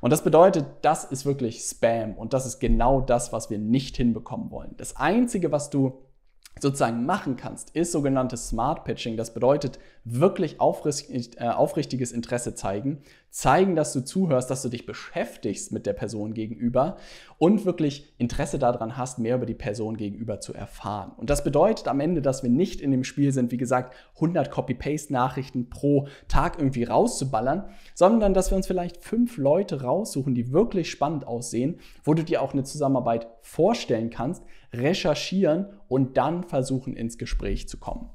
Und 0.00 0.10
das 0.10 0.24
bedeutet, 0.24 0.66
das 0.82 1.04
ist 1.04 1.24
wirklich 1.24 1.60
Spam 1.60 2.14
und 2.14 2.32
das 2.32 2.46
ist 2.46 2.58
genau 2.58 3.00
das, 3.00 3.32
was 3.32 3.50
wir 3.50 3.58
nicht 3.58 3.96
hinbekommen 3.96 4.50
wollen. 4.50 4.74
Das 4.76 4.96
Einzige, 4.96 5.52
was 5.52 5.70
du 5.70 6.02
sozusagen 6.60 7.04
machen 7.06 7.36
kannst, 7.36 7.70
ist 7.70 7.92
sogenanntes 7.92 8.48
Smart 8.48 8.84
Pitching. 8.84 9.16
Das 9.16 9.34
bedeutet 9.34 9.78
wirklich 10.04 10.56
äh, 10.56 11.48
aufrichtiges 11.48 12.12
Interesse 12.12 12.54
zeigen, 12.54 13.02
zeigen, 13.30 13.76
dass 13.76 13.92
du 13.92 14.04
zuhörst, 14.04 14.50
dass 14.50 14.62
du 14.62 14.68
dich 14.68 14.84
beschäftigst 14.84 15.72
mit 15.72 15.86
der 15.86 15.92
Person 15.92 16.34
gegenüber 16.34 16.96
und 17.38 17.64
wirklich 17.64 18.12
Interesse 18.18 18.58
daran 18.58 18.96
hast, 18.96 19.18
mehr 19.18 19.36
über 19.36 19.46
die 19.46 19.54
Person 19.54 19.96
gegenüber 19.96 20.40
zu 20.40 20.52
erfahren. 20.52 21.12
Und 21.16 21.30
das 21.30 21.42
bedeutet 21.42 21.88
am 21.88 22.00
Ende, 22.00 22.20
dass 22.20 22.42
wir 22.42 22.50
nicht 22.50 22.80
in 22.80 22.90
dem 22.90 23.04
Spiel 23.04 23.32
sind, 23.32 23.50
wie 23.50 23.56
gesagt, 23.56 23.94
100 24.16 24.50
Copy-Paste-Nachrichten 24.50 25.70
pro 25.70 26.08
Tag 26.28 26.58
irgendwie 26.58 26.84
rauszuballern, 26.84 27.64
sondern 27.94 28.34
dass 28.34 28.50
wir 28.50 28.56
uns 28.56 28.66
vielleicht 28.66 28.98
fünf 28.98 29.38
Leute 29.38 29.82
raussuchen, 29.82 30.34
die 30.34 30.52
wirklich 30.52 30.90
spannend 30.90 31.26
aussehen, 31.26 31.80
wo 32.04 32.14
du 32.14 32.22
dir 32.22 32.42
auch 32.42 32.52
eine 32.52 32.64
Zusammenarbeit 32.64 33.28
vorstellen 33.40 34.10
kannst, 34.10 34.42
recherchieren 34.74 35.66
und 35.88 36.16
dann 36.16 36.41
versuchen 36.42 36.94
ins 36.94 37.18
Gespräch 37.18 37.68
zu 37.68 37.78
kommen. 37.78 38.10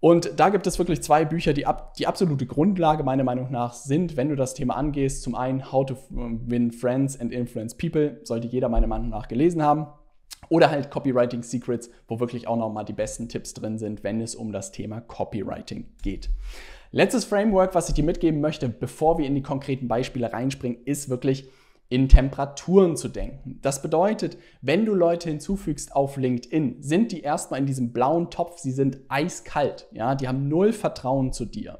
Und 0.00 0.38
da 0.38 0.50
gibt 0.50 0.66
es 0.66 0.78
wirklich 0.78 1.02
zwei 1.02 1.24
Bücher, 1.24 1.52
die 1.52 1.66
ab, 1.66 1.94
die 1.94 2.06
absolute 2.06 2.46
Grundlage 2.46 3.02
meiner 3.02 3.24
Meinung 3.24 3.50
nach 3.50 3.72
sind, 3.72 4.16
wenn 4.16 4.28
du 4.28 4.36
das 4.36 4.54
Thema 4.54 4.76
angehst. 4.76 5.22
Zum 5.22 5.34
einen 5.34 5.72
How 5.72 5.86
to 5.86 5.96
Win 6.10 6.70
Friends 6.70 7.18
and 7.18 7.32
Influence 7.32 7.76
People, 7.76 8.20
sollte 8.22 8.46
jeder 8.46 8.68
meiner 8.68 8.86
Meinung 8.86 9.08
nach 9.08 9.26
gelesen 9.26 9.62
haben. 9.62 9.86
Oder 10.48 10.70
halt 10.70 10.90
Copywriting 10.90 11.42
Secrets, 11.42 11.90
wo 12.06 12.20
wirklich 12.20 12.46
auch 12.46 12.56
nochmal 12.56 12.84
die 12.84 12.92
besten 12.92 13.28
Tipps 13.28 13.54
drin 13.54 13.78
sind, 13.78 14.04
wenn 14.04 14.20
es 14.20 14.34
um 14.34 14.52
das 14.52 14.70
Thema 14.70 15.00
Copywriting 15.00 15.86
geht. 16.02 16.28
Letztes 16.92 17.24
Framework, 17.24 17.74
was 17.74 17.88
ich 17.88 17.94
dir 17.94 18.04
mitgeben 18.04 18.40
möchte, 18.40 18.68
bevor 18.68 19.18
wir 19.18 19.26
in 19.26 19.34
die 19.34 19.42
konkreten 19.42 19.88
Beispiele 19.88 20.32
reinspringen, 20.32 20.78
ist 20.84 21.08
wirklich 21.08 21.48
in 21.88 22.08
Temperaturen 22.08 22.96
zu 22.96 23.08
denken. 23.08 23.60
Das 23.62 23.80
bedeutet, 23.80 24.38
wenn 24.60 24.84
du 24.84 24.94
Leute 24.94 25.28
hinzufügst 25.28 25.94
auf 25.94 26.16
LinkedIn, 26.16 26.82
sind 26.82 27.12
die 27.12 27.20
erstmal 27.20 27.60
in 27.60 27.66
diesem 27.66 27.92
blauen 27.92 28.30
Topf, 28.30 28.58
sie 28.58 28.72
sind 28.72 28.98
eiskalt, 29.08 29.86
ja, 29.92 30.14
die 30.14 30.26
haben 30.26 30.48
null 30.48 30.72
Vertrauen 30.72 31.32
zu 31.32 31.44
dir. 31.44 31.78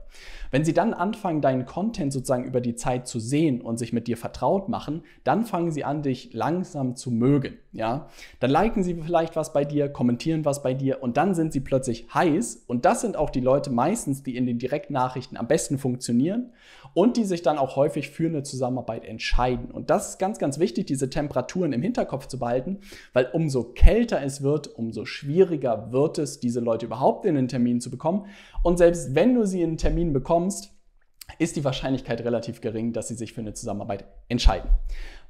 Wenn 0.57 0.65
sie 0.65 0.73
dann 0.73 0.95
anfangen, 0.95 1.43
deinen 1.43 1.67
Content 1.67 2.15
sozusagen 2.15 2.45
über 2.45 2.63
die 2.63 2.77
Zeit 2.77 3.07
zu 3.07 3.21
sehen 3.21 3.61
und 3.61 3.77
sich 3.77 3.93
mit 3.93 4.07
dir 4.07 4.17
vertraut 4.17 4.71
machen, 4.71 5.03
dann 5.23 5.45
fangen 5.45 5.71
sie 5.71 5.85
an, 5.85 6.01
dich 6.01 6.33
langsam 6.33 6.97
zu 6.97 7.11
mögen, 7.11 7.59
ja. 7.73 8.09
Dann 8.41 8.49
liken 8.51 8.83
sie 8.83 8.95
vielleicht 8.95 9.37
was 9.37 9.53
bei 9.53 9.67
dir, 9.67 9.91
kommentieren 9.91 10.47
was 10.47 10.63
bei 10.63 10.73
dir 10.73 11.03
und 11.03 11.19
dann 11.19 11.35
sind 11.35 11.53
sie 11.53 11.61
plötzlich 11.61 12.07
heiß 12.15 12.65
und 12.69 12.87
das 12.87 13.03
sind 13.03 13.19
auch 13.19 13.29
die 13.29 13.41
Leute 13.41 13.69
meistens, 13.69 14.23
die 14.23 14.35
in 14.35 14.47
den 14.47 14.59
Direktnachrichten 14.59 15.37
am 15.37 15.47
besten 15.47 15.77
funktionieren 15.77 16.53
und 16.95 17.19
die 17.19 17.25
sich 17.25 17.43
dann 17.43 17.59
auch 17.59 17.77
häufig 17.77 18.09
für 18.09 18.27
eine 18.27 18.43
Zusammenarbeit 18.43 19.05
entscheiden. 19.05 19.71
Und 19.71 19.91
das 19.91 20.09
ist 20.09 20.19
ganz, 20.19 20.39
ganz 20.39 20.59
wichtig, 20.59 20.87
diese 20.87 21.11
Temperaturen 21.11 21.75
im 21.75 21.83
Hinterkopf 21.83 22.29
zu 22.29 22.39
behalten, 22.39 22.79
weil 23.13 23.29
umso 23.35 23.65
kälter 23.65 24.23
es 24.23 24.41
wird, 24.41 24.75
umso 24.79 25.05
schwieriger 25.05 25.93
wird 25.93 26.17
es, 26.17 26.41
diese 26.41 26.61
Leute 26.61 26.87
überhaupt 26.87 27.27
in 27.27 27.35
den 27.35 27.49
Termin 27.49 27.83
zu 27.83 27.91
bekommen. 27.91 28.25
Und 28.63 28.79
selbst 28.79 29.15
wenn 29.15 29.35
du 29.35 29.45
sie 29.45 29.61
in 29.61 29.69
einen 29.69 29.77
Termin 29.77 30.15
bekommst, 30.15 30.46
ist 31.39 31.57
die 31.57 31.65
Wahrscheinlichkeit 31.65 32.21
relativ 32.23 32.61
gering, 32.61 32.93
dass 32.93 33.09
sie 33.09 33.15
sich 33.15 33.33
für 33.33 33.41
eine 33.41 33.55
Zusammenarbeit 33.55 34.05
entscheiden. 34.29 34.71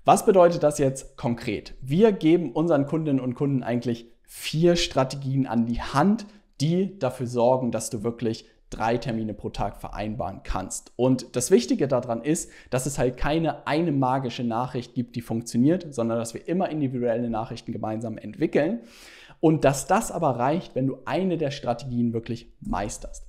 Was 0.05 0.25
bedeutet 0.25 0.63
das 0.63 0.79
jetzt 0.79 1.17
konkret? 1.17 1.75
Wir 1.81 2.13
geben 2.13 2.53
unseren 2.53 2.87
Kundinnen 2.87 3.21
und 3.21 3.35
Kunden 3.35 3.63
eigentlich 3.63 4.07
vier 4.23 4.77
Strategien 4.77 5.47
an 5.47 5.67
die 5.67 5.81
Hand, 5.81 6.27
die 6.61 6.99
dafür 6.99 7.27
sorgen, 7.27 7.73
dass 7.73 7.91
du 7.91 8.03
wirklich 8.03 8.47
drei 8.71 8.99
Termine 8.99 9.35
pro 9.35 9.51
Tag 9.51 9.81
vereinbaren 9.81 10.41
kannst. 10.43 10.93
Und 10.97 11.37
das 11.37 11.51
Wichtige 11.51 11.89
daran 11.89 12.23
ist, 12.23 12.51
dass 12.71 12.87
es 12.87 12.99
halt 12.99 13.17
keine 13.17 13.67
eine 13.67 13.93
magische 13.93 14.45
Nachricht 14.45 14.95
gibt, 14.95 15.17
die 15.17 15.21
funktioniert, 15.21 15.95
sondern 15.95 16.19
dass 16.19 16.35
wir 16.35 16.47
immer 16.49 16.69
individuelle 16.69 17.31
Nachrichten 17.31 17.73
gemeinsam 17.73 18.19
entwickeln 18.19 18.81
und 19.41 19.65
dass 19.65 19.87
das 19.87 20.11
aber 20.11 20.31
reicht, 20.31 20.75
wenn 20.75 20.87
du 20.87 20.99
eine 21.05 21.39
der 21.39 21.51
Strategien 21.51 22.13
wirklich 22.13 22.53
meisterst. 22.61 23.26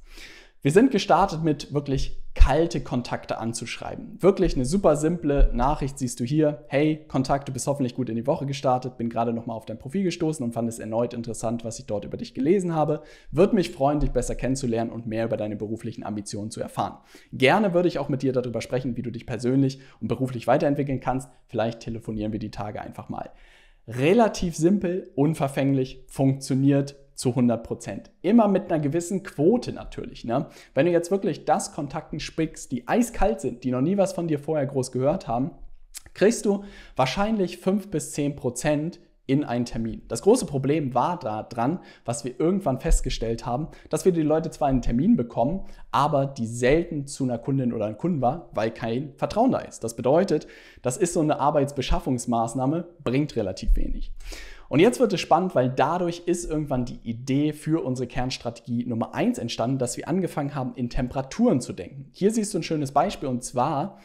Wir 0.63 0.71
sind 0.71 0.89
gestartet 0.89 1.43
mit 1.43 1.71
wirklich 1.71 2.19
kalte 2.33 2.81
Kontakte 2.81 3.37
anzuschreiben. 3.37 4.21
Wirklich 4.21 4.55
eine 4.55 4.65
super 4.65 4.95
simple 4.95 5.51
Nachricht 5.53 5.99
siehst 5.99 6.19
du 6.19 6.23
hier. 6.23 6.65
Hey, 6.67 7.05
Kontakt, 7.07 7.47
du 7.47 7.53
bist 7.53 7.67
hoffentlich 7.67 7.93
gut 7.93 8.09
in 8.09 8.15
die 8.15 8.25
Woche 8.25 8.47
gestartet, 8.47 8.97
bin 8.97 9.09
gerade 9.09 9.33
nochmal 9.33 9.55
auf 9.55 9.65
dein 9.65 9.77
Profil 9.77 10.03
gestoßen 10.03 10.43
und 10.43 10.53
fand 10.53 10.67
es 10.67 10.79
erneut 10.79 11.13
interessant, 11.13 11.63
was 11.63 11.77
ich 11.77 11.85
dort 11.85 12.05
über 12.05 12.17
dich 12.17 12.33
gelesen 12.33 12.73
habe. 12.73 13.01
Würde 13.31 13.53
mich 13.53 13.71
freuen, 13.71 13.99
dich 13.99 14.11
besser 14.11 14.33
kennenzulernen 14.33 14.91
und 14.91 15.05
mehr 15.05 15.25
über 15.25 15.37
deine 15.37 15.55
beruflichen 15.55 16.03
Ambitionen 16.03 16.49
zu 16.49 16.59
erfahren. 16.59 16.97
Gerne 17.33 17.73
würde 17.75 17.87
ich 17.87 17.99
auch 17.99 18.09
mit 18.09 18.23
dir 18.23 18.33
darüber 18.33 18.61
sprechen, 18.61 18.97
wie 18.97 19.03
du 19.03 19.11
dich 19.11 19.27
persönlich 19.27 19.79
und 20.01 20.07
beruflich 20.07 20.47
weiterentwickeln 20.47 20.99
kannst. 20.99 21.29
Vielleicht 21.45 21.81
telefonieren 21.81 22.31
wir 22.31 22.39
die 22.39 22.51
Tage 22.51 22.81
einfach 22.81 23.09
mal. 23.09 23.29
Relativ 23.87 24.55
simpel, 24.55 25.11
unverfänglich, 25.15 26.03
funktioniert 26.07 26.95
zu 27.17 27.29
100 27.29 27.63
Prozent. 27.63 28.11
Immer 28.21 28.47
mit 28.47 28.71
einer 28.71 28.79
gewissen 28.79 29.23
Quote 29.23 29.73
natürlich. 29.73 30.23
Ne? 30.23 30.45
Wenn 30.75 30.85
du 30.85 30.91
jetzt 30.91 31.11
wirklich 31.11 31.45
das 31.45 31.73
Kontakten 31.73 32.19
spickst, 32.19 32.71
die 32.71 32.87
eiskalt 32.87 33.41
sind, 33.41 33.63
die 33.63 33.71
noch 33.71 33.81
nie 33.81 33.97
was 33.97 34.13
von 34.13 34.27
dir 34.27 34.39
vorher 34.39 34.67
groß 34.67 34.91
gehört 34.91 35.27
haben, 35.27 35.51
kriegst 36.13 36.45
du 36.45 36.63
wahrscheinlich 36.95 37.57
5 37.57 37.89
bis 37.89 38.11
10 38.11 38.35
Prozent 38.35 38.99
in 39.25 39.43
einen 39.43 39.65
Termin. 39.65 40.03
Das 40.07 40.21
große 40.21 40.45
Problem 40.45 40.93
war 40.93 41.19
da 41.19 41.43
dran, 41.43 41.79
was 42.05 42.23
wir 42.23 42.39
irgendwann 42.39 42.79
festgestellt 42.79 43.45
haben, 43.45 43.67
dass 43.89 44.05
wir 44.05 44.13
die 44.13 44.21
Leute 44.21 44.51
zwar 44.51 44.69
einen 44.69 44.81
Termin 44.81 45.17
bekommen, 45.17 45.65
aber 45.91 46.27
die 46.27 46.47
selten 46.47 47.07
zu 47.07 47.25
einer 47.25 47.37
Kundin 47.39 47.73
oder 47.73 47.87
einem 47.87 47.97
Kunden 47.97 48.21
war, 48.21 48.49
weil 48.53 48.71
kein 48.71 49.13
Vertrauen 49.17 49.51
da 49.51 49.59
ist. 49.59 49.83
Das 49.83 49.95
bedeutet, 49.95 50.47
das 50.81 50.97
ist 50.97 51.13
so 51.13 51.19
eine 51.19 51.39
Arbeitsbeschaffungsmaßnahme, 51.39 52.87
bringt 53.03 53.35
relativ 53.35 53.75
wenig. 53.75 54.13
Und 54.69 54.79
jetzt 54.79 54.99
wird 54.99 55.13
es 55.13 55.21
spannend, 55.21 55.55
weil 55.55 55.69
dadurch 55.69 56.23
ist 56.25 56.49
irgendwann 56.49 56.85
die 56.85 56.99
Idee 57.03 57.53
für 57.53 57.83
unsere 57.83 58.07
Kernstrategie 58.07 58.85
Nummer 58.85 59.13
eins 59.13 59.37
entstanden, 59.37 59.77
dass 59.77 59.97
wir 59.97 60.07
angefangen 60.07 60.55
haben, 60.55 60.73
in 60.75 60.89
Temperaturen 60.89 61.61
zu 61.61 61.73
denken. 61.73 62.09
Hier 62.11 62.31
siehst 62.31 62.53
du 62.53 62.59
ein 62.59 62.63
schönes 62.63 62.91
Beispiel 62.91 63.29
und 63.29 63.43
zwar 63.43 63.99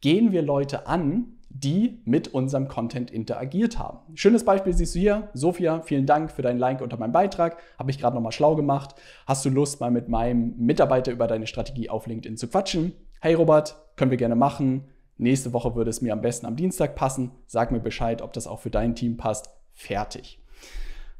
gehen 0.00 0.32
wir 0.32 0.42
Leute 0.42 0.86
an, 0.86 1.34
die 1.50 2.02
mit 2.04 2.28
unserem 2.28 2.68
Content 2.68 3.10
interagiert 3.10 3.78
haben. 3.78 3.98
Schönes 4.14 4.44
Beispiel 4.44 4.74
siehst 4.74 4.94
du 4.94 4.98
hier. 4.98 5.30
Sophia, 5.32 5.80
vielen 5.80 6.04
Dank 6.04 6.30
für 6.30 6.42
deinen 6.42 6.58
Like 6.58 6.82
unter 6.82 6.98
meinem 6.98 7.12
Beitrag. 7.12 7.56
Habe 7.78 7.90
ich 7.90 7.98
gerade 7.98 8.14
nochmal 8.14 8.32
schlau 8.32 8.54
gemacht. 8.54 8.94
Hast 9.26 9.44
du 9.44 9.50
Lust, 9.50 9.80
mal 9.80 9.90
mit 9.90 10.08
meinem 10.08 10.54
Mitarbeiter 10.58 11.10
über 11.10 11.26
deine 11.26 11.46
Strategie 11.46 11.88
auf 11.88 12.06
LinkedIn 12.06 12.36
zu 12.36 12.48
quatschen? 12.48 12.92
hey 13.20 13.34
Robert, 13.34 13.76
können 13.96 14.10
wir 14.10 14.18
gerne 14.18 14.36
machen. 14.36 14.84
Nächste 15.16 15.52
Woche 15.52 15.74
würde 15.74 15.90
es 15.90 16.00
mir 16.00 16.12
am 16.12 16.20
besten 16.20 16.46
am 16.46 16.54
Dienstag 16.54 16.94
passen. 16.94 17.32
Sag 17.46 17.72
mir 17.72 17.80
Bescheid, 17.80 18.22
ob 18.22 18.32
das 18.32 18.46
auch 18.46 18.60
für 18.60 18.70
dein 18.70 18.94
Team 18.94 19.16
passt. 19.16 19.50
Fertig. 19.78 20.40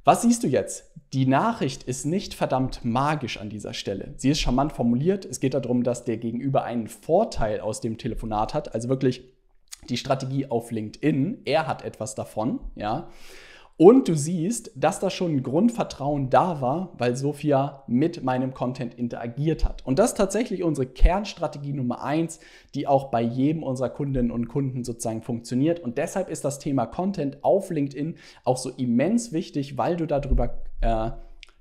Was 0.02 0.22
siehst 0.22 0.42
du 0.42 0.48
jetzt? 0.48 0.90
Die 1.12 1.26
Nachricht 1.26 1.84
ist 1.84 2.04
nicht 2.04 2.34
verdammt 2.34 2.84
magisch 2.84 3.38
an 3.38 3.50
dieser 3.50 3.72
Stelle. 3.72 4.14
Sie 4.16 4.30
ist 4.30 4.40
charmant 4.40 4.72
formuliert. 4.72 5.24
Es 5.24 5.38
geht 5.38 5.54
darum, 5.54 5.84
dass 5.84 6.04
der 6.04 6.16
Gegenüber 6.16 6.64
einen 6.64 6.88
Vorteil 6.88 7.60
aus 7.60 7.80
dem 7.80 7.98
Telefonat 7.98 8.54
hat, 8.54 8.74
also 8.74 8.88
wirklich 8.88 9.22
die 9.88 9.96
Strategie 9.96 10.50
auf 10.50 10.72
LinkedIn. 10.72 11.42
Er 11.44 11.68
hat 11.68 11.82
etwas 11.82 12.16
davon, 12.16 12.58
ja. 12.74 13.08
Und 13.80 14.08
du 14.08 14.16
siehst, 14.16 14.72
dass 14.74 14.98
da 14.98 15.08
schon 15.08 15.36
ein 15.36 15.42
Grundvertrauen 15.44 16.30
da 16.30 16.60
war, 16.60 16.92
weil 16.98 17.14
Sophia 17.14 17.84
mit 17.86 18.24
meinem 18.24 18.52
Content 18.52 18.92
interagiert 18.94 19.64
hat. 19.64 19.86
Und 19.86 20.00
das 20.00 20.10
ist 20.10 20.16
tatsächlich 20.16 20.64
unsere 20.64 20.88
Kernstrategie 20.88 21.72
Nummer 21.72 22.02
eins, 22.02 22.40
die 22.74 22.88
auch 22.88 23.12
bei 23.12 23.22
jedem 23.22 23.62
unserer 23.62 23.90
Kundinnen 23.90 24.32
und 24.32 24.48
Kunden 24.48 24.82
sozusagen 24.82 25.22
funktioniert. 25.22 25.78
Und 25.78 25.96
deshalb 25.96 26.28
ist 26.28 26.44
das 26.44 26.58
Thema 26.58 26.86
Content 26.86 27.44
auf 27.44 27.70
LinkedIn 27.70 28.16
auch 28.42 28.56
so 28.56 28.70
immens 28.70 29.32
wichtig, 29.32 29.78
weil 29.78 29.96
du 29.96 30.06
darüber 30.06 30.58
äh, 30.80 31.12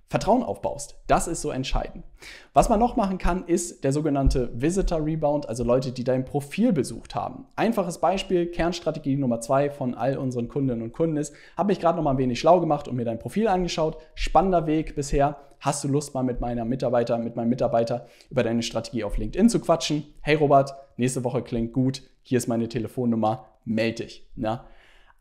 Vertrauen 0.10 0.42
aufbaust. 0.42 0.96
Das 1.08 1.28
ist 1.28 1.42
so 1.42 1.50
entscheidend. 1.52 2.06
Was 2.54 2.70
man 2.70 2.80
noch 2.80 2.96
machen 2.96 3.18
kann, 3.18 3.44
ist 3.46 3.84
der 3.84 3.92
sogenannte 3.92 4.50
Visitor 4.54 5.04
Rebound, 5.04 5.50
also 5.50 5.66
Leute, 5.66 5.92
die 5.92 6.06
dein 6.06 6.24
Profil 6.24 6.72
besucht 6.72 7.14
haben. 7.14 7.46
Einfaches 7.58 8.00
Beispiel, 8.00 8.46
Kernstrategie 8.48 9.18
Nummer 9.18 9.42
zwei 9.42 9.70
von 9.70 9.96
all 9.96 10.18
unseren 10.18 10.48
Kundinnen 10.48 10.82
und 10.82 10.94
Kunden 10.94 11.18
ist, 11.18 11.34
habe 11.58 11.68
mich 11.68 11.82
gerade 11.82 11.98
noch 11.98 12.04
mal 12.04 12.12
ein 12.12 12.18
wenig 12.18 12.40
schlau 12.40 12.62
gemacht 12.62 12.88
und 12.88 12.96
mir 12.96 13.04
dein 13.04 13.20
Profil 13.20 13.50
angeschaut. 13.50 13.98
Spannender 14.16 14.66
Weg 14.66 14.96
bisher. 14.96 15.38
Hast 15.60 15.84
du 15.84 15.90
Lust 15.90 16.14
mal 16.14 16.24
mit 16.24 16.40
meiner 16.40 16.64
Mitarbeiter, 16.64 17.18
mit 17.18 17.36
meinem 17.36 17.50
Mitarbeiter 17.50 18.06
über 18.30 18.44
deine 18.44 18.64
Strategie 18.64 19.04
auf 19.04 19.18
LinkedIn 19.18 19.50
zu 19.50 19.60
quatschen? 19.60 20.06
Hey 20.22 20.36
Robert, 20.36 20.74
nächste 20.96 21.24
Woche 21.26 21.42
klingt 21.42 21.74
gut. 21.74 22.04
Hier 22.22 22.38
ist 22.38 22.48
meine 22.48 22.70
Telefonnummer. 22.70 23.46
Meld 23.66 24.00
dich. 24.00 24.26
Na? 24.36 24.66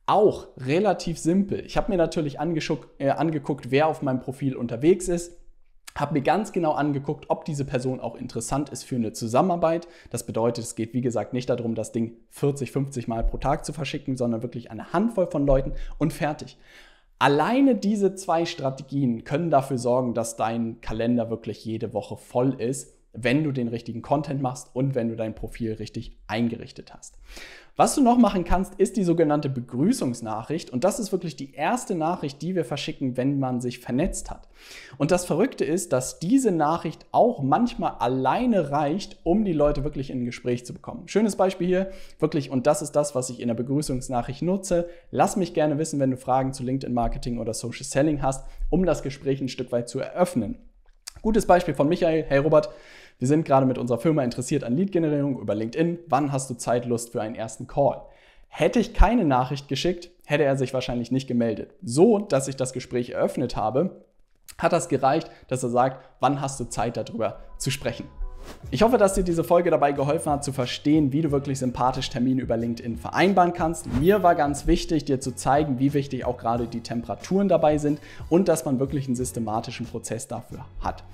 Auch 0.06 0.46
relativ 0.56 1.18
simpel. 1.18 1.64
Ich 1.66 1.76
habe 1.76 1.90
mir 1.90 1.98
natürlich 1.98 2.36
äh, 2.36 3.10
angeguckt, 3.10 3.70
wer 3.72 3.88
auf 3.88 4.02
meinem 4.02 4.20
Profil 4.20 4.54
unterwegs 4.54 5.08
ist. 5.08 5.36
Habe 5.96 6.12
mir 6.14 6.22
ganz 6.22 6.52
genau 6.52 6.72
angeguckt, 6.72 7.26
ob 7.28 7.44
diese 7.44 7.64
Person 7.64 8.00
auch 8.00 8.14
interessant 8.14 8.68
ist 8.68 8.84
für 8.84 8.96
eine 8.96 9.12
Zusammenarbeit. 9.12 9.88
Das 10.10 10.24
bedeutet, 10.24 10.64
es 10.64 10.76
geht 10.76 10.92
wie 10.94 11.00
gesagt 11.00 11.32
nicht 11.32 11.50
darum, 11.50 11.74
das 11.74 11.90
Ding 11.90 12.18
40, 12.30 12.70
50 12.70 13.08
Mal 13.08 13.24
pro 13.24 13.38
Tag 13.38 13.64
zu 13.64 13.72
verschicken, 13.72 14.16
sondern 14.16 14.42
wirklich 14.42 14.70
eine 14.70 14.92
Handvoll 14.92 15.26
von 15.26 15.44
Leuten 15.44 15.72
und 15.98 16.12
fertig. 16.12 16.56
Alleine 17.18 17.74
diese 17.74 18.14
zwei 18.14 18.44
Strategien 18.44 19.24
können 19.24 19.50
dafür 19.50 19.78
sorgen, 19.78 20.12
dass 20.14 20.36
dein 20.36 20.82
Kalender 20.82 21.30
wirklich 21.30 21.64
jede 21.64 21.94
Woche 21.94 22.16
voll 22.16 22.60
ist 22.60 22.95
wenn 23.16 23.44
du 23.44 23.52
den 23.52 23.68
richtigen 23.68 24.02
Content 24.02 24.42
machst 24.42 24.70
und 24.74 24.94
wenn 24.94 25.08
du 25.08 25.16
dein 25.16 25.34
Profil 25.34 25.74
richtig 25.74 26.16
eingerichtet 26.26 26.94
hast. 26.94 27.18
Was 27.78 27.94
du 27.94 28.02
noch 28.02 28.16
machen 28.16 28.44
kannst, 28.44 28.76
ist 28.76 28.96
die 28.96 29.04
sogenannte 29.04 29.50
Begrüßungsnachricht. 29.50 30.70
Und 30.70 30.82
das 30.82 30.98
ist 30.98 31.12
wirklich 31.12 31.36
die 31.36 31.52
erste 31.52 31.94
Nachricht, 31.94 32.40
die 32.40 32.54
wir 32.54 32.64
verschicken, 32.64 33.18
wenn 33.18 33.38
man 33.38 33.60
sich 33.60 33.80
vernetzt 33.80 34.30
hat. 34.30 34.48
Und 34.96 35.10
das 35.10 35.26
Verrückte 35.26 35.66
ist, 35.66 35.92
dass 35.92 36.18
diese 36.18 36.52
Nachricht 36.52 37.04
auch 37.12 37.42
manchmal 37.42 37.96
alleine 37.98 38.70
reicht, 38.70 39.18
um 39.24 39.44
die 39.44 39.52
Leute 39.52 39.84
wirklich 39.84 40.08
in 40.08 40.22
ein 40.22 40.24
Gespräch 40.24 40.64
zu 40.64 40.72
bekommen. 40.72 41.06
Schönes 41.06 41.36
Beispiel 41.36 41.66
hier, 41.66 41.90
wirklich, 42.18 42.50
und 42.50 42.66
das 42.66 42.80
ist 42.80 42.92
das, 42.92 43.14
was 43.14 43.28
ich 43.28 43.40
in 43.40 43.48
der 43.48 43.54
Begrüßungsnachricht 43.54 44.40
nutze. 44.40 44.88
Lass 45.10 45.36
mich 45.36 45.52
gerne 45.52 45.76
wissen, 45.76 46.00
wenn 46.00 46.12
du 46.12 46.16
Fragen 46.16 46.54
zu 46.54 46.62
LinkedIn 46.62 46.94
Marketing 46.94 47.38
oder 47.38 47.52
Social 47.52 47.84
Selling 47.84 48.22
hast, 48.22 48.46
um 48.70 48.86
das 48.86 49.02
Gespräch 49.02 49.42
ein 49.42 49.48
Stück 49.48 49.70
weit 49.70 49.90
zu 49.90 50.00
eröffnen. 50.00 50.56
Gutes 51.20 51.46
Beispiel 51.46 51.74
von 51.74 51.88
Michael. 51.88 52.24
Hey 52.28 52.38
Robert, 52.38 52.70
wir 53.18 53.28
sind 53.28 53.46
gerade 53.46 53.66
mit 53.66 53.78
unserer 53.78 53.98
Firma 53.98 54.22
interessiert 54.22 54.62
an 54.62 54.76
Lead-Generierung 54.76 55.40
über 55.40 55.54
LinkedIn. 55.54 56.00
Wann 56.08 56.32
hast 56.32 56.50
du 56.50 56.54
Zeit, 56.54 56.84
Lust 56.84 57.12
für 57.12 57.22
einen 57.22 57.34
ersten 57.34 57.66
Call? 57.66 58.02
Hätte 58.48 58.78
ich 58.78 58.94
keine 58.94 59.24
Nachricht 59.24 59.68
geschickt, 59.68 60.10
hätte 60.24 60.44
er 60.44 60.56
sich 60.56 60.74
wahrscheinlich 60.74 61.10
nicht 61.10 61.26
gemeldet. 61.26 61.74
So, 61.82 62.18
dass 62.18 62.48
ich 62.48 62.56
das 62.56 62.72
Gespräch 62.72 63.10
eröffnet 63.10 63.56
habe, 63.56 64.02
hat 64.58 64.72
das 64.72 64.88
gereicht, 64.88 65.30
dass 65.48 65.62
er 65.62 65.70
sagt, 65.70 66.04
wann 66.20 66.40
hast 66.40 66.60
du 66.60 66.64
Zeit 66.64 66.96
darüber 66.96 67.40
zu 67.58 67.70
sprechen. 67.70 68.06
Ich 68.72 68.82
hoffe, 68.82 68.98
dass 68.98 69.14
dir 69.14 69.22
diese 69.22 69.44
Folge 69.44 69.70
dabei 69.70 69.92
geholfen 69.92 70.32
hat, 70.32 70.42
zu 70.42 70.52
verstehen, 70.52 71.12
wie 71.12 71.22
du 71.22 71.30
wirklich 71.30 71.60
sympathisch 71.60 72.10
Termine 72.10 72.42
über 72.42 72.56
LinkedIn 72.56 72.96
vereinbaren 72.96 73.52
kannst. 73.52 73.86
Mir 74.00 74.24
war 74.24 74.34
ganz 74.34 74.66
wichtig, 74.66 75.04
dir 75.04 75.20
zu 75.20 75.36
zeigen, 75.36 75.78
wie 75.78 75.94
wichtig 75.94 76.24
auch 76.24 76.36
gerade 76.36 76.66
die 76.66 76.80
Temperaturen 76.80 77.48
dabei 77.48 77.78
sind 77.78 78.00
und 78.28 78.48
dass 78.48 78.64
man 78.64 78.80
wirklich 78.80 79.06
einen 79.06 79.14
systematischen 79.14 79.86
Prozess 79.86 80.26
dafür 80.26 80.66
hat. 80.80 81.04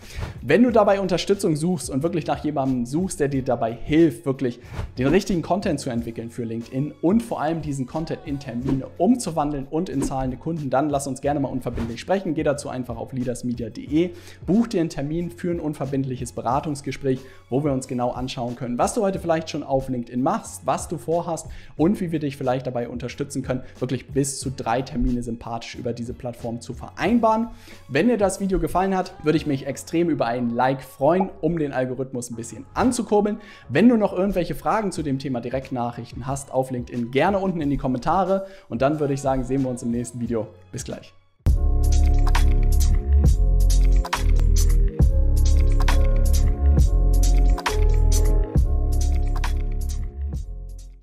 Wenn 0.40 0.62
du 0.62 0.70
dabei 0.70 0.98
Unterstützung 0.98 1.54
suchst 1.54 1.90
und 1.90 2.02
wirklich 2.02 2.26
nach 2.26 2.42
jemandem 2.42 2.86
suchst, 2.86 3.20
der 3.20 3.28
dir 3.28 3.42
dabei 3.42 3.72
hilft, 3.72 4.24
wirklich 4.24 4.58
den 4.96 5.08
richtigen 5.08 5.42
Content 5.42 5.78
zu 5.78 5.90
entwickeln 5.90 6.30
für 6.30 6.44
LinkedIn 6.44 6.94
und 7.02 7.22
vor 7.22 7.42
allem 7.42 7.60
diesen 7.60 7.86
Content 7.86 8.20
in 8.24 8.40
Termine 8.40 8.86
umzuwandeln 8.96 9.66
und 9.68 9.90
in 9.90 10.02
zahlende 10.02 10.38
Kunden, 10.38 10.70
dann 10.70 10.88
lass 10.88 11.06
uns 11.06 11.20
gerne 11.20 11.38
mal 11.38 11.48
unverbindlich 11.48 12.00
sprechen. 12.00 12.32
Geh 12.32 12.44
dazu 12.44 12.70
einfach 12.70 12.96
auf 12.96 13.12
leadersmedia.de, 13.12 14.10
buch 14.46 14.68
dir 14.68 14.80
einen 14.80 14.88
Termin 14.90 15.30
für 15.30 15.50
ein 15.50 15.60
unverbindliches 15.60 16.32
Beratungsgespräch 16.32 17.20
wo 17.52 17.62
wir 17.62 17.72
uns 17.72 17.86
genau 17.86 18.10
anschauen 18.10 18.56
können, 18.56 18.78
was 18.78 18.94
du 18.94 19.02
heute 19.02 19.18
vielleicht 19.18 19.50
schon 19.50 19.62
auf 19.62 19.88
LinkedIn 19.88 20.22
machst, 20.22 20.62
was 20.64 20.88
du 20.88 20.96
vorhast 20.96 21.46
und 21.76 22.00
wie 22.00 22.10
wir 22.10 22.18
dich 22.18 22.36
vielleicht 22.36 22.66
dabei 22.66 22.88
unterstützen 22.88 23.42
können, 23.42 23.62
wirklich 23.78 24.08
bis 24.08 24.40
zu 24.40 24.50
drei 24.50 24.82
Termine 24.82 25.22
sympathisch 25.22 25.74
über 25.74 25.92
diese 25.92 26.14
Plattform 26.14 26.60
zu 26.60 26.72
vereinbaren. 26.72 27.48
Wenn 27.88 28.08
dir 28.08 28.16
das 28.16 28.40
Video 28.40 28.58
gefallen 28.58 28.96
hat, 28.96 29.12
würde 29.22 29.36
ich 29.36 29.46
mich 29.46 29.66
extrem 29.66 30.08
über 30.08 30.26
ein 30.26 30.50
Like 30.50 30.82
freuen, 30.82 31.28
um 31.40 31.58
den 31.58 31.72
Algorithmus 31.72 32.30
ein 32.30 32.36
bisschen 32.36 32.64
anzukurbeln. 32.74 33.38
Wenn 33.68 33.88
du 33.88 33.96
noch 33.96 34.12
irgendwelche 34.12 34.54
Fragen 34.54 34.90
zu 34.90 35.02
dem 35.02 35.18
Thema 35.18 35.40
Direktnachrichten 35.40 36.26
hast 36.26 36.52
auf 36.52 36.70
LinkedIn, 36.70 37.10
gerne 37.10 37.38
unten 37.38 37.60
in 37.60 37.70
die 37.70 37.76
Kommentare 37.76 38.46
und 38.68 38.82
dann 38.82 38.98
würde 38.98 39.14
ich 39.14 39.20
sagen, 39.20 39.44
sehen 39.44 39.62
wir 39.62 39.70
uns 39.70 39.82
im 39.82 39.90
nächsten 39.90 40.20
Video. 40.20 40.46
Bis 40.70 40.84
gleich. 40.84 41.12